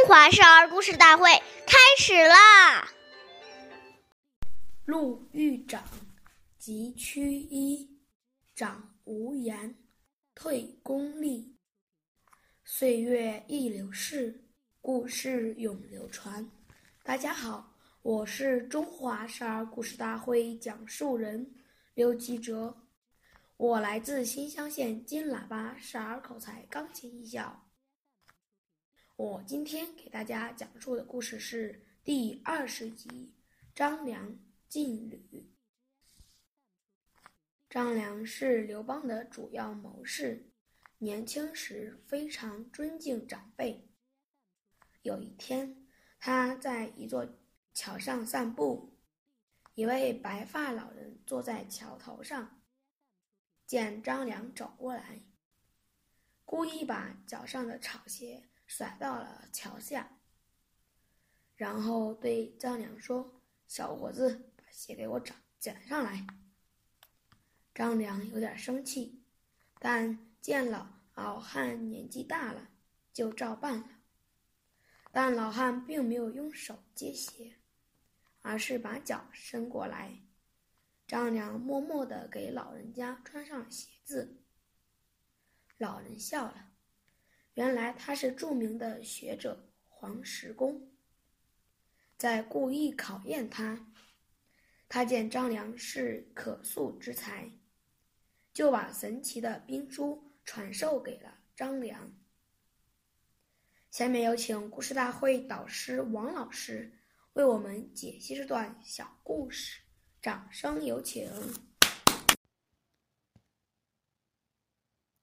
[0.00, 1.28] 中华少儿故事大会
[1.66, 2.90] 开始啦！
[4.86, 5.84] 陆豫长
[6.58, 8.00] 即趋一，
[8.54, 9.76] 长无言，
[10.34, 11.54] 退公立。
[12.64, 14.42] 岁月易流逝，
[14.80, 16.50] 故事永流传。
[17.02, 21.54] 大家好，我是中华少儿故事大会讲述人
[21.92, 22.74] 刘吉哲，
[23.58, 27.66] 我来自新乡县金喇叭少儿口才钢琴艺校。
[29.20, 33.06] 我今天给大家讲述的故事是第二十集
[33.74, 34.34] 《张良
[34.66, 35.18] 进吕》。
[37.68, 40.50] 张良是刘邦的主要谋士，
[40.96, 43.86] 年轻时非常尊敬长辈。
[45.02, 45.86] 有一天，
[46.18, 47.28] 他在一座
[47.74, 48.96] 桥上散步，
[49.74, 52.62] 一位白发老人坐在桥头上，
[53.66, 55.20] 见张良走过来，
[56.46, 58.46] 故意把脚上的草鞋。
[58.70, 60.08] 甩到了桥下，
[61.56, 66.24] 然后对张良说：“小伙子，把鞋给我找捡上来。”
[67.74, 69.24] 张良有点生气，
[69.80, 72.68] 但见了老汉年纪大了，
[73.12, 73.88] 就照办了。
[75.10, 77.56] 但老汉并没有用手接鞋，
[78.40, 80.22] 而是把脚伸过来。
[81.08, 84.40] 张良默默地给老人家穿上鞋子。
[85.76, 86.69] 老人笑了。
[87.60, 90.88] 原来他是著名的学者黄石公，
[92.16, 93.92] 在故意考验他。
[94.88, 97.52] 他见张良是可塑之才，
[98.54, 102.10] 就把神奇的兵书传授给了张良。
[103.90, 106.90] 下面有请故事大会导师王老师
[107.34, 109.82] 为我们解析这段小故事，
[110.22, 111.30] 掌声有请。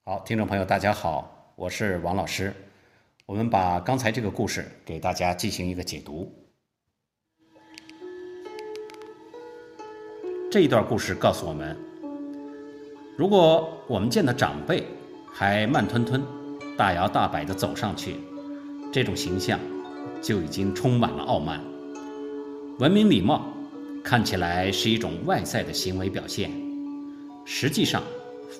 [0.03, 1.36] 好，听众朋友，大家好。
[1.57, 2.53] 我是王老师，
[3.25, 6.31] 我们把刚才这个故事给大家进行一个解读。
[10.51, 11.75] 这一段故事告诉我们，
[13.17, 14.85] 如果我们见到长辈
[15.33, 16.23] 还慢吞吞、
[16.77, 18.17] 大摇大摆地走上去，
[18.93, 19.59] 这种形象
[20.21, 21.59] 就已经充满了傲慢。
[22.77, 23.51] 文明礼貌
[24.03, 26.51] 看起来是一种外在的行为表现，
[27.45, 28.03] 实际上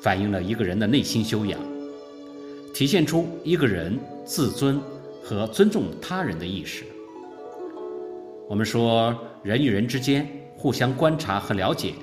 [0.02, 1.77] 反映了一个人的内心修养。
[2.78, 4.80] 体现出一个人自尊
[5.24, 6.84] 和尊重他人的意识。
[8.48, 11.96] 我们说，人与人之间互相观察和了解，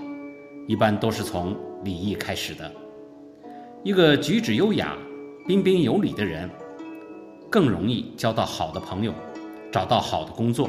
[0.67, 2.69] 一般都是从礼仪开始的。
[3.85, 4.99] 一个举止优雅、
[5.47, 6.51] 彬彬有礼的人，
[7.49, 9.15] 更容易交到好的朋友，
[9.71, 10.69] 找到好的工作。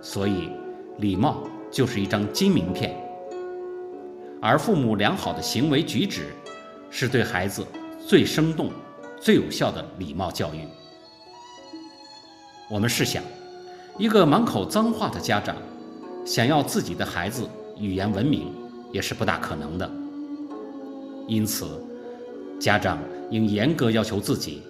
[0.00, 0.48] 所以，
[0.98, 1.42] 礼貌
[1.72, 2.96] 就是一张金名片。
[4.40, 6.26] 而父母良好的行为举止，
[6.88, 7.66] 是对孩子
[7.98, 8.70] 最生动。
[9.22, 10.66] 最有效的礼貌教育。
[12.68, 13.22] 我们试想，
[13.96, 15.54] 一个满口脏话的家长，
[16.26, 18.52] 想要自己的孩子语言文明，
[18.90, 19.88] 也是不大可能的。
[21.28, 21.80] 因此，
[22.58, 22.98] 家长
[23.30, 24.60] 应严格要求自己，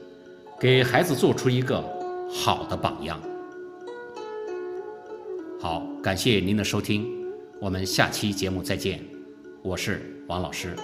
[0.61, 1.83] 给孩子做出一个
[2.31, 3.19] 好的榜样。
[5.59, 7.07] 好，感谢您的收听，
[7.59, 9.03] 我们下期节目再见。
[9.63, 10.77] 我是王老师。